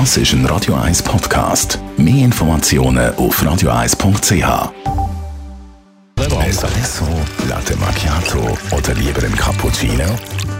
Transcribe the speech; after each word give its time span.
Das 0.00 0.16
ist 0.16 0.32
ein 0.32 0.44
Radio 0.46 0.74
1 0.74 1.04
Podcast. 1.04 1.78
Mehr 1.96 2.24
Informationen 2.24 3.14
auf 3.14 3.40
radio1.ch. 3.40 4.72
Espresso, 6.44 7.06
Latte 7.48 7.76
Macchiato 7.76 8.58
oder 8.76 8.92
lieber 8.94 9.22
ein 9.22 9.36
Cappuccino? 9.36 10.02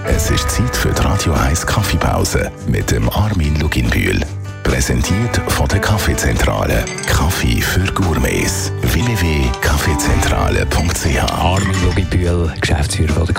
Es 0.06 0.30
ist 0.30 0.48
Zeit 0.48 0.76
für 0.76 0.92
die 0.92 1.02
Radio 1.02 1.32
1 1.32 1.66
Kaffeepause 1.66 2.52
mit 2.68 2.92
dem 2.92 3.10
Armin 3.10 3.58
Luginbühl. 3.58 4.21
Präsentiert 4.62 5.40
von 5.48 5.66
der 5.66 5.80
Kaffeezentrale. 5.80 6.85
Kaffee 7.08 7.60
für 7.60 7.92
Gourmets. 7.92 8.71
www.kaffeezentrale.ch 8.82 11.32
Armin 11.32 11.74
Lugibühl, 11.85 12.54
Geschäftsführer 12.60 13.12
von 13.12 13.26
der 13.26 13.35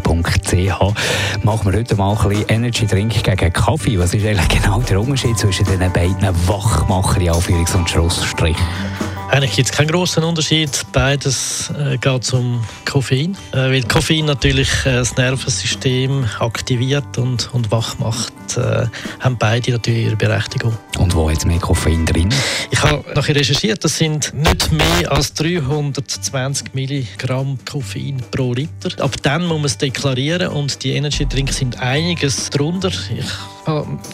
Kaffeezentrale.ch. 0.00 1.44
Machen 1.44 1.72
wir 1.72 1.78
heute 1.78 1.96
mal 1.96 2.16
ein 2.16 2.28
bisschen 2.28 2.48
Energy 2.48 2.86
Drink 2.86 3.22
gegen 3.22 3.52
Kaffee. 3.52 3.98
Was 3.98 4.14
ist 4.14 4.26
eigentlich 4.26 4.48
genau 4.48 4.80
der 4.80 5.00
Unterschied 5.00 5.38
zwischen 5.38 5.66
den 5.66 5.78
beiden 5.92 6.22
Wachmacher 6.46 7.20
Anführungs- 7.20 7.74
und 7.74 7.88
Schlussstrich? 7.88 8.56
Eigentlich 9.30 9.56
gibt 9.56 9.68
es 9.68 9.76
keinen 9.76 9.88
großen 9.88 10.22
Unterschied. 10.22 10.70
Beides 10.92 11.70
äh, 11.78 11.98
geht 11.98 12.32
um 12.32 12.64
Koffein. 12.84 13.36
Äh, 13.52 13.56
weil 13.56 13.82
Koffein 13.82 14.24
natürlich 14.24 14.70
äh, 14.86 14.94
das 14.94 15.16
Nervensystem 15.16 16.24
aktiviert 16.38 17.18
und, 17.18 17.52
und 17.52 17.70
wach 17.70 17.98
macht, 17.98 18.32
äh, 18.56 18.86
haben 19.20 19.36
beide 19.36 19.72
natürlich 19.72 20.06
ihre 20.06 20.16
Berechtigung. 20.16 20.76
Und 20.98 21.14
wo 21.14 21.28
hat 21.28 21.38
es 21.38 21.44
mehr 21.44 21.58
Koffein 21.58 22.06
drin? 22.06 22.32
Ich 22.70 22.82
habe 22.82 23.04
nachher 23.14 23.34
recherchiert, 23.34 23.84
das 23.84 23.98
sind 23.98 24.32
nicht 24.32 24.72
mehr 24.72 25.10
als 25.12 25.34
320 25.34 26.74
Milligramm 26.74 27.58
Koffein 27.68 28.22
pro 28.30 28.54
Liter. 28.54 29.02
Ab 29.02 29.16
dann 29.22 29.42
muss 29.44 29.56
man 29.56 29.66
es 29.66 29.76
deklarieren 29.76 30.48
und 30.48 30.82
die 30.84 30.92
Energy 30.92 31.26
Drinks 31.26 31.56
sind 31.58 31.78
einiges 31.80 32.48
drunter. 32.50 32.88
Ich 32.88 33.26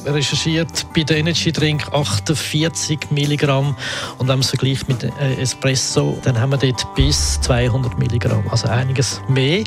recherchiert 0.07 0.87
bei 0.95 1.03
den 1.03 1.19
Energy 1.19 1.53
Drink 1.53 1.93
48 1.93 3.11
Milligramm 3.11 3.77
und 4.19 4.21
wenn 4.21 4.37
man 4.37 4.41
es 4.41 4.49
vergleicht 4.49 4.89
mit 4.89 5.05
äh, 5.05 5.41
Espresso, 5.41 6.19
dann 6.23 6.41
haben 6.41 6.51
wir 6.53 6.59
dort 6.59 6.95
bis 6.95 7.41
200 7.43 7.99
Milligramm, 7.99 8.45
also 8.51 8.69
einiges 8.69 9.21
mehr. 9.29 9.65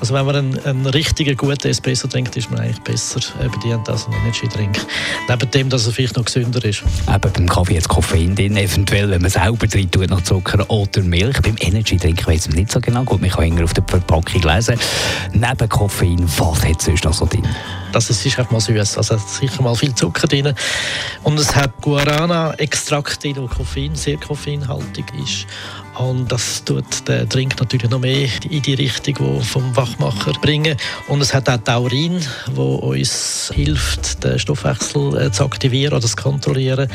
Also 0.00 0.14
wenn 0.14 0.26
man 0.26 0.36
einen, 0.36 0.64
einen 0.64 0.86
richtigen 0.86 1.36
guten 1.36 1.68
Espresso 1.68 2.08
trinkt, 2.08 2.36
ist 2.36 2.50
man 2.50 2.60
eigentlich 2.60 2.80
besser 2.80 3.20
äh, 3.40 3.48
bedient 3.48 3.88
als 3.88 4.06
ein 4.06 4.12
Energy 4.22 4.48
Drink. 4.48 4.78
Neben 5.28 5.50
dem, 5.50 5.68
dass 5.68 5.86
er 5.86 5.92
vielleicht 5.92 6.16
noch 6.16 6.24
gesünder 6.24 6.64
ist. 6.64 6.82
Eben 7.08 7.32
beim 7.32 7.48
Kaffee 7.48 7.74
jetzt 7.74 7.88
Koffein 7.88 8.34
drin, 8.34 8.56
eventuell, 8.56 9.10
wenn 9.10 9.22
man 9.22 9.30
selber 9.30 9.66
drin 9.66 9.90
tut, 9.90 10.10
noch 10.10 10.22
Zucker 10.22 10.68
oder 10.70 11.02
Milch. 11.02 11.40
Beim 11.42 11.56
Energy 11.60 11.96
Drink 11.96 12.26
weiß 12.26 12.48
man 12.48 12.58
nicht 12.58 12.72
so 12.72 12.80
genau. 12.80 13.04
Gut, 13.04 13.20
man 13.20 13.30
kann 13.30 13.62
auf 13.62 13.74
der 13.74 13.84
Verpackung 13.84 14.42
lesen. 14.42 14.78
Neben 15.32 15.68
Koffein, 15.68 16.24
was 16.38 16.64
hat 16.64 16.78
es 16.78 16.84
sonst 16.86 17.04
noch 17.04 17.14
so 17.14 17.26
drin? 17.26 17.46
Das 17.94 18.10
ist 18.10 18.26
einfach 18.26 18.50
mal 18.50 18.60
süß. 18.60 18.98
Also 18.98 19.14
es 19.14 19.22
hat 19.22 19.28
sicher 19.28 19.62
mal 19.62 19.74
viel 19.76 19.94
Zucker 19.94 20.26
drin. 20.26 20.52
Und 21.22 21.38
es 21.38 21.54
hat 21.54 21.80
Guarana-Extrakt 21.80 23.22
drin, 23.22 23.36
wo 23.36 23.46
Koffein 23.46 23.94
sehr 23.94 24.16
koffeinhaltig 24.16 25.04
ist. 25.22 25.46
Und 25.98 26.30
das 26.30 26.64
tut 26.64 27.06
den 27.08 27.28
Drink 27.28 27.58
natürlich 27.58 27.90
noch 27.90 28.00
mehr 28.00 28.28
in 28.48 28.62
die 28.62 28.74
Richtung 28.74 29.14
wo 29.18 29.40
vom 29.40 29.74
Wachmacher 29.76 30.32
bringen. 30.40 30.76
Und 31.08 31.20
es 31.20 31.32
hat 31.32 31.48
auch 31.48 31.58
Taurin, 31.58 32.20
wo 32.52 32.76
uns 32.76 33.50
hilft, 33.54 34.22
den 34.24 34.38
Stoffwechsel 34.38 35.16
äh, 35.18 35.32
zu 35.32 35.44
aktivieren 35.44 35.94
oder 35.94 36.06
zu 36.06 36.16
kontrollieren. 36.16 36.88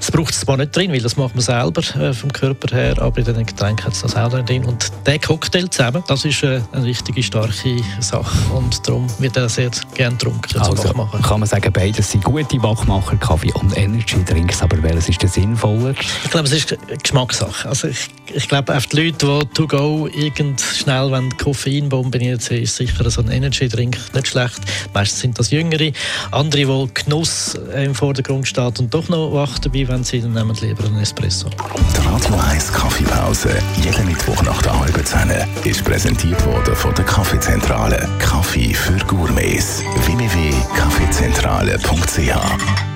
Es 0.00 0.10
braucht 0.10 0.32
es 0.32 0.40
zwar 0.40 0.56
nicht 0.56 0.74
drin, 0.74 0.92
weil 0.92 1.00
das 1.00 1.16
macht 1.16 1.34
man 1.34 1.42
selber 1.42 1.82
äh, 2.00 2.12
vom 2.12 2.32
Körper 2.32 2.74
her, 2.74 3.00
aber 3.00 3.18
in 3.18 3.24
den 3.24 3.46
Getränken 3.46 3.84
hat 3.84 3.92
es 3.92 4.02
das 4.02 4.16
auch 4.16 4.30
drin. 4.30 4.64
Und 4.64 4.90
der 5.06 5.18
Cocktail 5.18 5.68
zusammen, 5.68 6.02
das 6.06 6.24
ist 6.24 6.42
äh, 6.42 6.60
eine 6.72 6.84
richtige 6.84 7.22
starke 7.22 7.82
Sache. 8.00 8.36
Und 8.54 8.86
darum 8.86 9.06
wird 9.18 9.36
er 9.36 9.48
sehr 9.48 9.70
gerne 9.94 10.16
getrunken 10.16 10.48
zum 10.50 10.62
Also 10.62 10.84
Wachmachen. 10.84 11.22
kann 11.22 11.40
man 11.40 11.48
sagen, 11.48 11.72
beides 11.72 12.10
sind 12.10 12.24
gute 12.24 12.62
Wachmacher, 12.62 13.16
Kaffee 13.16 13.52
und 13.54 13.76
Energy 13.76 14.22
Drinks. 14.24 14.62
Aber 14.62 14.82
welches 14.82 15.08
ist 15.08 15.22
der 15.22 15.28
sinnvoller? 15.28 15.94
Ich 16.24 16.30
glaube, 16.30 16.46
es 16.46 16.52
ist 16.52 16.72
eine 16.72 16.96
Geschmackssache. 16.96 17.68
Also 17.68 17.88
ich, 17.88 18.08
ich 18.32 18.45
glaube, 18.48 18.76
auf 18.76 18.86
die 18.86 19.04
Leute, 19.04 19.26
die 19.26 19.54
to 19.54 19.66
go 19.66 20.08
irgend 20.08 20.60
schnell 20.60 21.10
wollen 21.10 21.36
Koffeinbomben 21.36 22.40
sehen, 22.40 22.62
ist 22.62 22.76
sicher 22.76 23.08
so 23.10 23.22
ein 23.22 23.30
Energy-Drink 23.30 23.96
nicht 24.14 24.28
schlecht. 24.28 24.60
Meistens 24.92 25.20
sind 25.20 25.38
das 25.38 25.50
Jüngere. 25.50 25.92
Andere, 26.32 26.68
wo 26.68 26.88
Genuss 26.92 27.58
im 27.74 27.94
Vordergrund 27.94 28.46
steht 28.46 28.78
und 28.78 28.92
doch 28.92 29.08
noch 29.08 29.32
wach 29.32 29.58
dabei, 29.58 29.88
wenn 29.88 30.04
sie 30.04 30.20
dann 30.20 30.34
nehmen 30.34 30.56
lieber 30.60 30.84
einen 30.84 30.98
Espresso. 30.98 31.48
Die 31.48 32.06
Radio 32.06 32.34
1 32.50 32.72
Kaffeepause, 32.72 33.50
jeden 33.82 34.06
Mittwoch 34.06 34.42
nach 34.42 34.60
der 34.62 34.78
halben 34.78 35.04
Zehn, 35.04 35.30
ist 35.64 35.84
präsentiert 35.84 36.44
worden 36.46 36.74
von 36.74 36.94
der 36.94 37.04
Kaffeezentrale. 37.04 38.08
Kaffee 38.18 38.74
für 38.74 38.96
Gourmets. 39.06 39.82
www.kaffeezentrale.ch 40.06 42.95